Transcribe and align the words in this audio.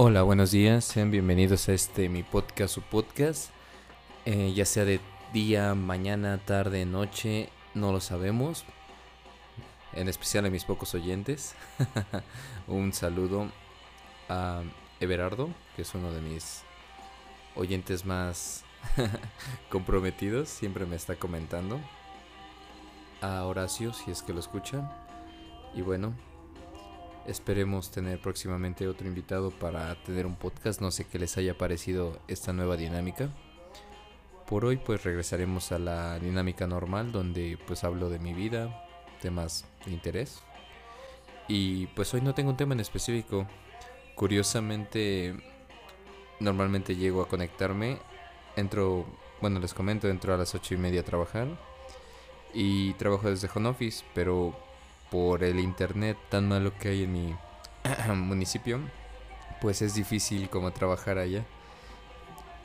Hola, 0.00 0.22
buenos 0.22 0.52
días, 0.52 0.84
sean 0.84 1.10
bienvenidos 1.10 1.68
a 1.68 1.72
este 1.72 2.08
mi 2.08 2.22
podcast 2.22 2.78
o 2.78 2.82
podcast, 2.82 3.50
eh, 4.26 4.52
ya 4.54 4.64
sea 4.64 4.84
de 4.84 5.00
día, 5.32 5.74
mañana, 5.74 6.38
tarde, 6.38 6.86
noche, 6.86 7.48
no 7.74 7.90
lo 7.90 7.98
sabemos, 7.98 8.64
en 9.94 10.08
especial 10.08 10.46
a 10.46 10.50
mis 10.50 10.62
pocos 10.62 10.94
oyentes. 10.94 11.56
Un 12.68 12.92
saludo 12.92 13.50
a 14.28 14.62
Everardo, 15.00 15.48
que 15.74 15.82
es 15.82 15.92
uno 15.96 16.12
de 16.12 16.20
mis 16.20 16.62
oyentes 17.56 18.04
más 18.04 18.62
comprometidos, 19.68 20.48
siempre 20.48 20.86
me 20.86 20.94
está 20.94 21.16
comentando. 21.16 21.80
A 23.20 23.42
Horacio, 23.46 23.92
si 23.92 24.12
es 24.12 24.22
que 24.22 24.32
lo 24.32 24.38
escucha. 24.38 24.92
Y 25.74 25.82
bueno, 25.82 26.14
esperemos 27.28 27.90
tener 27.90 28.20
próximamente 28.20 28.88
otro 28.88 29.06
invitado 29.06 29.50
para 29.50 29.94
tener 30.02 30.26
un 30.26 30.34
podcast. 30.34 30.80
No 30.80 30.90
sé 30.90 31.04
qué 31.04 31.18
les 31.18 31.36
haya 31.36 31.56
parecido 31.56 32.18
esta 32.26 32.52
nueva 32.52 32.76
dinámica. 32.76 33.28
Por 34.46 34.64
hoy 34.64 34.78
pues 34.78 35.04
regresaremos 35.04 35.70
a 35.72 35.78
la 35.78 36.18
dinámica 36.18 36.66
normal 36.66 37.12
donde 37.12 37.58
pues 37.66 37.84
hablo 37.84 38.08
de 38.08 38.18
mi 38.18 38.32
vida, 38.32 38.86
temas 39.20 39.66
de 39.84 39.92
interés. 39.92 40.42
Y 41.48 41.86
pues 41.88 42.12
hoy 42.14 42.22
no 42.22 42.34
tengo 42.34 42.50
un 42.50 42.56
tema 42.56 42.74
en 42.74 42.80
específico. 42.80 43.46
Curiosamente, 44.14 45.36
normalmente 46.40 46.96
llego 46.96 47.22
a 47.22 47.28
conectarme. 47.28 47.98
Entro, 48.56 49.06
bueno, 49.40 49.60
les 49.60 49.74
comento, 49.74 50.08
entro 50.08 50.34
a 50.34 50.38
las 50.38 50.54
ocho 50.54 50.74
y 50.74 50.78
media 50.78 51.02
a 51.02 51.04
trabajar. 51.04 51.48
Y 52.54 52.94
trabajo 52.94 53.30
desde 53.30 53.48
home 53.54 53.68
office, 53.68 54.04
pero 54.14 54.67
por 55.10 55.44
el 55.44 55.60
internet 55.60 56.16
tan 56.28 56.48
malo 56.48 56.72
que 56.78 56.88
hay 56.88 57.04
en 57.04 57.12
mi 57.12 57.36
municipio, 58.14 58.80
pues 59.60 59.82
es 59.82 59.94
difícil 59.94 60.48
como 60.50 60.72
trabajar 60.72 61.18
allá. 61.18 61.44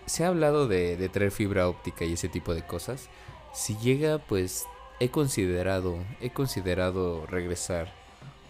Se 0.05 0.25
ha 0.25 0.27
hablado 0.27 0.67
de, 0.67 1.09
traer 1.09 1.31
fibra 1.31 1.67
óptica 1.67 2.05
y 2.05 2.13
ese 2.13 2.29
tipo 2.29 2.53
de 2.53 2.65
cosas. 2.65 3.09
Si 3.53 3.77
llega, 3.77 4.17
pues 4.17 4.65
he 4.99 5.09
considerado, 5.09 5.97
he 6.21 6.31
considerado 6.31 7.25
regresar, 7.27 7.93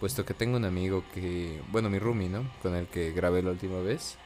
puesto 0.00 0.24
que 0.24 0.34
tengo 0.34 0.56
un 0.56 0.64
amigo 0.64 1.04
que, 1.14 1.60
bueno, 1.70 1.90
mi 1.90 1.98
roomie, 1.98 2.28
¿no? 2.28 2.50
Con 2.62 2.74
el 2.74 2.86
que 2.86 3.12
grabé 3.12 3.42
la 3.42 3.50
última 3.50 3.78
vez. 3.80 4.16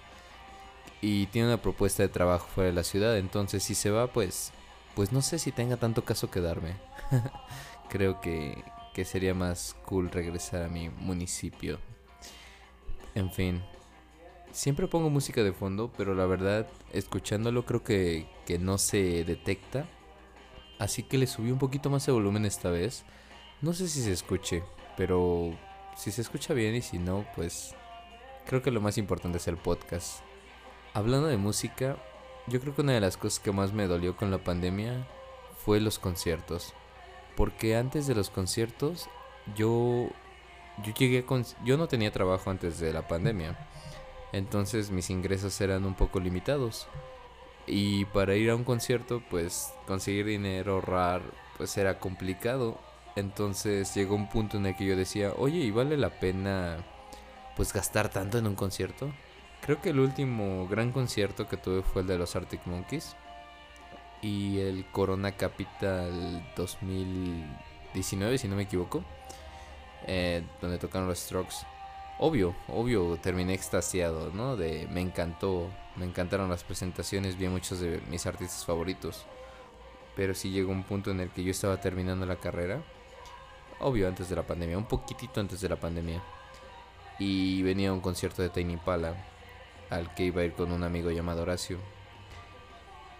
Y 1.00 1.26
tiene 1.26 1.48
una 1.48 1.62
propuesta 1.62 2.02
de 2.02 2.08
trabajo 2.08 2.48
fuera 2.54 2.68
de 2.68 2.74
la 2.74 2.82
ciudad, 2.82 3.18
entonces 3.18 3.62
si 3.62 3.74
se 3.74 3.90
va, 3.90 4.08
pues, 4.08 4.52
pues 4.96 5.12
no 5.12 5.22
sé 5.22 5.38
si 5.38 5.52
tenga 5.52 5.76
tanto 5.76 6.04
caso 6.04 6.30
quedarme. 6.30 6.74
Creo 7.88 8.20
que, 8.20 8.64
que 8.98 9.04
sería 9.04 9.32
más 9.32 9.76
cool 9.86 10.10
regresar 10.10 10.64
a 10.64 10.68
mi 10.68 10.88
municipio. 10.88 11.78
En 13.14 13.30
fin, 13.30 13.62
siempre 14.50 14.88
pongo 14.88 15.08
música 15.08 15.44
de 15.44 15.52
fondo, 15.52 15.92
pero 15.96 16.16
la 16.16 16.26
verdad, 16.26 16.66
escuchándolo 16.92 17.64
creo 17.64 17.84
que, 17.84 18.26
que 18.44 18.58
no 18.58 18.76
se 18.76 19.22
detecta 19.22 19.88
Así 20.80 21.04
que 21.04 21.16
le 21.16 21.28
subí 21.28 21.52
un 21.52 21.60
poquito 21.60 21.90
más 21.90 22.06
de 22.06 22.12
volumen 22.12 22.44
esta 22.44 22.70
vez. 22.70 23.04
No 23.62 23.72
sé 23.72 23.86
si 23.86 24.02
se 24.02 24.10
escuche, 24.10 24.64
pero 24.96 25.56
si 25.96 26.10
se 26.10 26.22
escucha 26.22 26.52
bien 26.52 26.74
y 26.74 26.82
si 26.82 26.98
no, 26.98 27.24
pues 27.36 27.76
creo 28.46 28.62
que 28.62 28.72
lo 28.72 28.80
más 28.80 28.98
importante 28.98 29.38
es 29.38 29.46
el 29.46 29.58
podcast. 29.58 30.22
Hablando 30.92 31.28
de 31.28 31.36
música, 31.36 32.02
yo 32.48 32.60
creo 32.60 32.74
que 32.74 32.82
una 32.82 32.94
de 32.94 33.00
las 33.00 33.16
cosas 33.16 33.38
que 33.38 33.52
más 33.52 33.72
me 33.72 33.86
dolió 33.86 34.16
con 34.16 34.32
la 34.32 34.38
pandemia 34.38 35.06
fue 35.64 35.78
los 35.78 36.00
conciertos. 36.00 36.74
Porque 37.38 37.76
antes 37.76 38.08
de 38.08 38.16
los 38.16 38.30
conciertos, 38.30 39.08
yo 39.54 40.08
yo 40.84 40.92
llegué 40.92 41.24
con 41.24 41.44
yo 41.64 41.76
no 41.76 41.86
tenía 41.86 42.10
trabajo 42.10 42.50
antes 42.50 42.80
de 42.80 42.92
la 42.92 43.06
pandemia. 43.06 43.56
Entonces 44.32 44.90
mis 44.90 45.08
ingresos 45.08 45.60
eran 45.60 45.84
un 45.84 45.94
poco 45.94 46.18
limitados. 46.18 46.88
Y 47.64 48.06
para 48.06 48.34
ir 48.34 48.50
a 48.50 48.56
un 48.56 48.64
concierto, 48.64 49.22
pues 49.30 49.72
conseguir 49.86 50.26
dinero, 50.26 50.74
ahorrar, 50.74 51.22
pues 51.56 51.76
era 51.76 52.00
complicado. 52.00 52.76
Entonces 53.14 53.94
llegó 53.94 54.16
un 54.16 54.28
punto 54.28 54.56
en 54.56 54.66
el 54.66 54.74
que 54.74 54.86
yo 54.86 54.96
decía, 54.96 55.32
oye, 55.36 55.58
¿y 55.58 55.70
vale 55.70 55.96
la 55.96 56.10
pena 56.18 56.78
pues 57.54 57.72
gastar 57.72 58.08
tanto 58.08 58.38
en 58.38 58.48
un 58.48 58.56
concierto? 58.56 59.12
Creo 59.60 59.80
que 59.80 59.90
el 59.90 60.00
último 60.00 60.66
gran 60.66 60.90
concierto 60.90 61.46
que 61.46 61.56
tuve 61.56 61.82
fue 61.82 62.02
el 62.02 62.08
de 62.08 62.18
los 62.18 62.34
Arctic 62.34 62.66
Monkeys 62.66 63.14
y 64.22 64.58
el 64.60 64.86
Corona 64.90 65.32
Capital 65.32 66.52
2019, 66.56 68.38
si 68.38 68.48
no 68.48 68.56
me 68.56 68.62
equivoco, 68.62 69.04
eh, 70.06 70.42
donde 70.60 70.78
tocaron 70.78 71.08
los 71.08 71.18
Strokes 71.18 71.66
obvio, 72.18 72.54
obvio, 72.68 73.16
terminé 73.16 73.54
extasiado, 73.54 74.30
¿no? 74.32 74.56
De 74.56 74.86
me 74.90 75.00
encantó, 75.00 75.70
me 75.96 76.04
encantaron 76.04 76.50
las 76.50 76.64
presentaciones, 76.64 77.38
vi 77.38 77.46
a 77.46 77.50
muchos 77.50 77.80
de 77.80 78.00
mis 78.10 78.26
artistas 78.26 78.64
favoritos. 78.64 79.24
Pero 80.16 80.34
sí 80.34 80.50
llegó 80.50 80.72
un 80.72 80.84
punto 80.84 81.10
en 81.10 81.20
el 81.20 81.30
que 81.30 81.44
yo 81.44 81.52
estaba 81.52 81.80
terminando 81.80 82.26
la 82.26 82.36
carrera. 82.36 82.82
Obvio, 83.80 84.08
antes 84.08 84.28
de 84.28 84.36
la 84.36 84.46
pandemia, 84.46 84.76
un 84.76 84.86
poquitito 84.86 85.40
antes 85.40 85.60
de 85.60 85.68
la 85.68 85.76
pandemia. 85.76 86.22
Y 87.20 87.62
venía 87.62 87.92
un 87.92 88.00
concierto 88.00 88.42
de 88.42 88.50
Tiny 88.50 88.78
al 89.90 90.14
que 90.14 90.24
iba 90.24 90.42
a 90.42 90.44
ir 90.44 90.52
con 90.54 90.72
un 90.72 90.82
amigo 90.82 91.10
llamado 91.10 91.42
Horacio. 91.42 91.78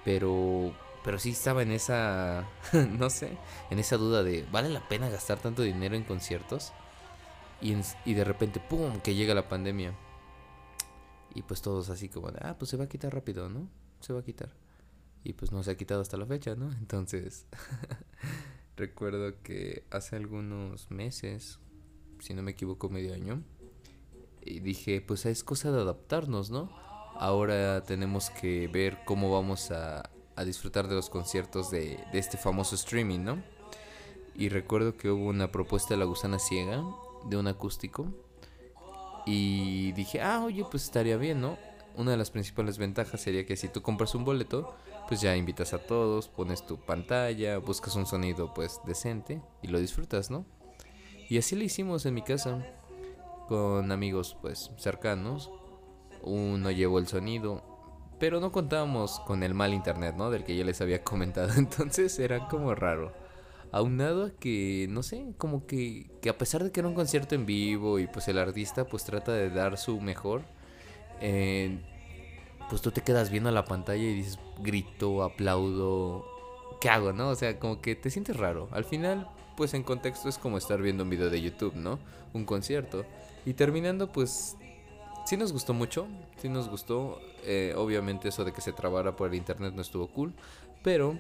Pero 0.05 0.73
pero 1.05 1.19
sí 1.19 1.31
estaba 1.31 1.63
en 1.63 1.73
esa, 1.73 2.49
no 2.99 3.11
sé, 3.11 3.37
en 3.71 3.79
esa 3.79 3.97
duda 3.97 4.23
de, 4.23 4.45
¿vale 4.51 4.69
la 4.69 4.87
pena 4.89 5.09
gastar 5.09 5.39
tanto 5.39 5.63
dinero 5.63 5.95
en 5.95 6.05
conciertos? 6.05 6.73
Y, 7.61 8.15
de 8.15 8.25
repente, 8.25 8.61
¡pum!, 8.61 9.01
que 9.01 9.15
llega 9.15 9.35
la 9.35 9.49
pandemia. 9.49 9.93
Y 11.35 11.43
pues 11.43 11.61
todos 11.61 11.91
así 11.91 12.09
como, 12.09 12.29
ah, 12.41 12.57
pues 12.59 12.71
se 12.71 12.77
va 12.77 12.85
a 12.85 12.89
quitar 12.89 13.13
rápido, 13.13 13.49
¿no? 13.49 13.69
Se 14.01 14.13
va 14.13 14.21
a 14.21 14.25
quitar. 14.25 14.51
Y 15.25 15.33
pues 15.33 15.51
no 15.51 15.63
se 15.63 15.73
ha 15.73 15.77
quitado 15.77 16.01
hasta 16.01 16.17
la 16.17 16.27
fecha, 16.27 16.55
¿no? 16.55 16.71
Entonces, 16.79 17.47
recuerdo 18.77 19.43
que 19.43 19.85
hace 19.91 20.17
algunos 20.17 20.91
meses, 20.91 21.59
si 22.21 22.35
no 22.35 22.43
me 22.43 22.53
equivoco, 22.53 22.89
medio 22.89 23.13
año, 23.13 23.43
y 24.43 24.61
dije, 24.61 25.01
pues 25.01 25.27
es 25.27 25.43
cosa 25.43 25.73
de 25.73 25.81
adaptarnos, 25.81 26.51
¿no? 26.51 26.71
Ahora 27.17 27.83
tenemos 27.83 28.31
que 28.31 28.69
ver 28.69 28.99
cómo 29.05 29.33
vamos 29.33 29.73
a, 29.73 30.09
a 30.39 30.45
disfrutar 30.45 30.87
de 30.87 30.95
los 30.95 31.11
conciertos 31.11 31.71
de, 31.71 31.99
de 32.13 32.19
este 32.19 32.39
famoso 32.39 32.77
streaming, 32.77 33.21
¿no? 33.21 33.43
Y 34.37 34.51
recuerdo 34.51 34.97
que 34.97 35.11
hubo 35.11 35.27
una 35.27 35.51
propuesta 35.51 35.95
de 35.95 35.99
la 35.99 36.05
gusana 36.05 36.39
ciega 36.39 36.85
de 37.25 37.37
un 37.37 37.49
acústico. 37.49 38.07
Y 39.27 39.93
dije, 39.93 40.23
ah, 40.23 40.45
oye, 40.45 40.65
pues 40.71 40.85
estaría 40.85 41.17
bien, 41.17 41.41
¿no? 41.41 41.59
Una 41.97 42.13
de 42.13 42.17
las 42.17 42.31
principales 42.31 42.79
ventajas 42.79 43.21
sería 43.21 43.45
que 43.45 43.57
si 43.57 43.69
tú 43.69 43.83
compras 43.83 44.15
un 44.15 44.25
boleto, 44.25 44.75
pues 45.09 45.21
ya 45.21 45.35
invitas 45.35 45.75
a 45.75 45.79
todos, 45.79 46.29
pones 46.29 46.65
tu 46.65 46.79
pantalla, 46.79 47.59
buscas 47.59 47.97
un 47.97 48.07
sonido 48.07 48.55
pues 48.55 48.81
decente 48.87 49.43
y 49.61 49.67
lo 49.67 49.81
disfrutas, 49.81 50.31
¿no? 50.31 50.47
Y 51.29 51.37
así 51.39 51.57
lo 51.57 51.65
hicimos 51.65 52.07
en 52.07 52.15
mi 52.15 52.23
casa, 52.23 52.65
con 53.49 53.91
amigos 53.91 54.37
pues 54.41 54.71
cercanos. 54.79 55.51
Uno 56.23 56.71
llevó 56.71 57.01
el 57.01 57.09
sonido, 57.09 57.68
pero 58.19 58.41
no 58.41 58.53
contábamos 58.53 59.21
con 59.21 59.43
el 59.43 59.55
mal 59.55 59.75
internet, 59.75 60.15
¿no? 60.17 60.31
Del 60.31 60.45
que 60.45 60.57
ya 60.57 60.65
les 60.65 60.81
había 60.81 61.03
comentado, 61.05 61.53
entonces 61.57 62.19
era 62.19 62.49
como 62.49 62.75
raro 62.75 63.13
aunado 63.73 64.27
a 64.27 64.31
que, 64.31 64.87
no 64.91 65.03
sé, 65.03 65.27
como 65.37 65.67
que, 65.67 66.11
que 66.23 66.31
a 66.31 66.39
pesar 66.39 66.65
de 66.65 66.73
que 66.73 66.81
era 66.81 66.89
un 66.89 66.95
concierto 66.95 67.35
en 67.35 67.47
vivo 67.47 67.99
y 67.99 68.07
pues 68.07 68.29
el 68.29 68.39
artista 68.39 68.87
pues 68.87 69.05
trata 69.05 69.33
de 69.33 69.51
dar 69.51 69.77
su 69.79 70.01
mejor, 70.01 70.43
eh, 71.21 71.79
pues 72.69 72.83
tú 72.83 72.91
te 72.91 73.03
quedas 73.03 73.31
viendo 73.31 73.51
la 73.51 73.65
pantalla 73.65 74.03
y 74.03 74.15
dices, 74.15 74.39
grito, 74.61 75.23
aplaudo, 75.23 76.25
¿qué 76.81 76.89
hago, 76.89 77.13
no? 77.13 77.31
O 77.31 77.35
sea, 77.35 77.59
como 77.59 77.81
que 77.81 77.95
te 77.95 78.11
sientes 78.11 78.37
raro. 78.37 78.69
Al 78.73 78.85
final, 78.85 79.29
pues 79.57 79.75
en 79.75 79.83
contexto 79.83 80.29
es 80.29 80.39
como 80.39 80.59
estar 80.59 80.81
viendo 80.81 81.05
un 81.05 81.11
video 81.11 81.31
de 81.31 81.41
YouTube, 81.41 81.75
¿no? 81.75 81.99
Un 82.35 82.45
concierto. 82.45 83.05
Y 83.47 83.55
terminando, 83.55 84.13
pues 84.13 84.57
sí 85.29 85.37
nos 85.37 85.53
gustó 85.53 85.75
mucho, 85.75 86.09
sí 86.41 86.49
nos 86.49 86.71
gustó. 86.71 87.21
Eh, 87.45 87.75
obviamente 87.77 88.29
eso 88.31 88.45
de 88.45 88.53
que 88.53 88.63
se 88.63 88.73
trabara 88.73 89.15
por 89.15 89.29
el 89.29 89.35
internet 89.35 89.75
no 89.75 89.83
estuvo 89.83 90.09
cool, 90.09 90.33
pero 90.83 91.19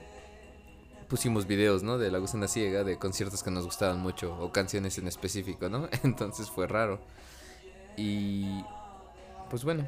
pusimos 1.09 1.47
videos, 1.47 1.83
¿no? 1.83 1.99
De 1.99 2.11
La 2.11 2.17
Gusana 2.17 2.49
Ciega, 2.49 2.85
de 2.85 2.99
conciertos 2.99 3.43
que 3.43 3.51
nos 3.51 3.67
gustaban 3.67 4.01
mucho, 4.01 4.35
o 4.41 4.51
canciones 4.51 4.97
en 4.97 5.09
específico, 5.09 5.69
¿no? 5.69 5.91
Entonces 6.05 6.49
fue 6.49 6.67
raro. 6.67 7.01
Y 7.99 8.65
pues 9.51 9.63
bueno, 9.65 9.87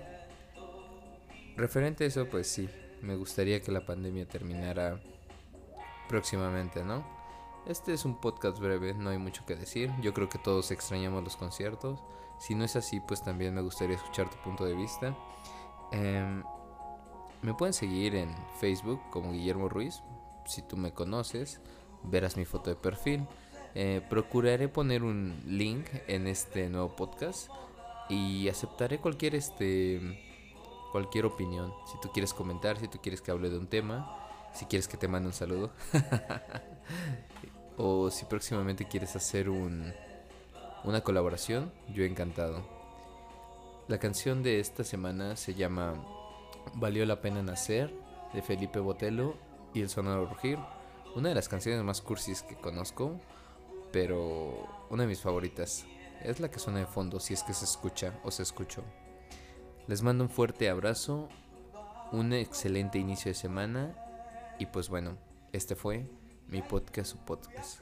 referente 1.56 2.04
a 2.04 2.06
eso, 2.08 2.26
pues 2.28 2.46
sí, 2.46 2.68
me 3.00 3.16
gustaría 3.16 3.62
que 3.62 3.72
la 3.72 3.86
pandemia 3.86 4.26
terminara 4.28 5.00
próximamente, 6.10 6.84
¿no? 6.84 7.19
Este 7.66 7.92
es 7.92 8.04
un 8.04 8.16
podcast 8.16 8.58
breve, 8.58 8.94
no 8.94 9.10
hay 9.10 9.18
mucho 9.18 9.44
que 9.46 9.54
decir. 9.54 9.90
Yo 10.00 10.12
creo 10.14 10.28
que 10.28 10.38
todos 10.38 10.70
extrañamos 10.70 11.22
los 11.22 11.36
conciertos. 11.36 12.02
Si 12.38 12.54
no 12.54 12.64
es 12.64 12.76
así, 12.76 13.00
pues 13.00 13.22
también 13.22 13.54
me 13.54 13.60
gustaría 13.60 13.96
escuchar 13.96 14.30
tu 14.30 14.36
punto 14.38 14.64
de 14.64 14.74
vista. 14.74 15.16
Em, 15.92 16.42
me 17.42 17.54
pueden 17.54 17.74
seguir 17.74 18.14
en 18.14 18.34
Facebook 18.58 19.00
como 19.10 19.32
Guillermo 19.32 19.68
Ruiz 19.68 20.02
si 20.50 20.62
tú 20.62 20.76
me 20.76 20.92
conoces, 20.92 21.60
verás 22.02 22.36
mi 22.36 22.44
foto 22.44 22.70
de 22.70 22.76
perfil. 22.76 23.26
Eh, 23.74 24.04
procuraré 24.10 24.68
poner 24.68 25.04
un 25.04 25.40
link 25.46 25.86
en 26.08 26.26
este 26.26 26.68
nuevo 26.68 26.96
podcast 26.96 27.48
y 28.08 28.48
aceptaré 28.48 28.98
cualquier 28.98 29.36
este 29.36 30.00
cualquier 30.90 31.26
opinión. 31.26 31.72
Si 31.86 32.00
tú 32.00 32.10
quieres 32.12 32.34
comentar, 32.34 32.78
si 32.78 32.88
tú 32.88 32.98
quieres 33.00 33.22
que 33.22 33.30
hable 33.30 33.48
de 33.48 33.58
un 33.58 33.68
tema, 33.68 34.29
si 34.52 34.66
quieres 34.66 34.88
que 34.88 34.96
te 34.96 35.08
mande 35.08 35.28
un 35.28 35.34
saludo. 35.34 35.72
o 37.76 38.10
si 38.10 38.24
próximamente 38.24 38.86
quieres 38.86 39.16
hacer 39.16 39.48
un 39.48 39.92
una 40.84 41.02
colaboración, 41.02 41.72
yo 41.92 42.04
encantado. 42.04 42.64
La 43.88 43.98
canción 43.98 44.42
de 44.42 44.60
esta 44.60 44.82
semana 44.84 45.36
se 45.36 45.54
llama 45.54 45.94
Valió 46.74 47.04
la 47.04 47.20
pena 47.20 47.42
nacer 47.42 47.92
de 48.32 48.40
Felipe 48.40 48.78
Botelo 48.78 49.36
y 49.74 49.82
El 49.82 49.90
Sonoro 49.90 50.26
Rugir. 50.26 50.58
Una 51.14 51.28
de 51.28 51.34
las 51.34 51.48
canciones 51.48 51.82
más 51.84 52.00
cursis 52.00 52.42
que 52.42 52.56
conozco, 52.56 53.20
pero 53.92 54.86
una 54.88 55.02
de 55.02 55.08
mis 55.08 55.20
favoritas. 55.20 55.84
Es 56.22 56.40
la 56.40 56.50
que 56.50 56.58
suena 56.58 56.78
de 56.78 56.86
fondo 56.86 57.20
si 57.20 57.34
es 57.34 57.42
que 57.42 57.52
se 57.52 57.64
escucha 57.64 58.18
o 58.24 58.30
se 58.30 58.42
escuchó. 58.42 58.82
Les 59.86 60.02
mando 60.02 60.24
un 60.24 60.30
fuerte 60.30 60.70
abrazo, 60.70 61.28
un 62.12 62.32
excelente 62.32 62.98
inicio 62.98 63.30
de 63.30 63.34
semana 63.34 64.09
y 64.60 64.66
pues 64.66 64.90
bueno, 64.90 65.16
este 65.52 65.74
fue 65.74 66.06
mi 66.46 66.60
podcast 66.60 67.12
su 67.12 67.18
podcast. 67.24 67.80